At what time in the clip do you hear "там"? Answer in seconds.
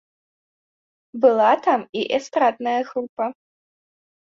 1.67-1.79